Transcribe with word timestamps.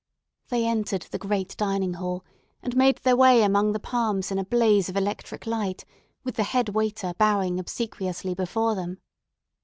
They 0.49 0.65
entered 0.65 1.03
the 1.03 1.19
great 1.19 1.55
dining 1.57 1.93
hall, 1.93 2.25
and 2.63 2.75
made 2.75 2.97
their 3.03 3.15
way 3.15 3.43
among 3.43 3.71
the 3.71 3.79
palms 3.79 4.31
in 4.31 4.39
a 4.39 4.43
blaze 4.43 4.89
of 4.89 4.97
electric 4.97 5.45
light, 5.45 5.85
with 6.23 6.37
the 6.37 6.43
head 6.43 6.69
waiter 6.69 7.13
bowing 7.19 7.59
obsequiously 7.59 8.33
before 8.33 8.73
them. 8.73 8.99